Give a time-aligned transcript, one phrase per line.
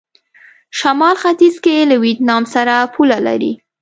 [0.79, 3.51] شمال ختيځ کې له ویتنام سره پوله لري.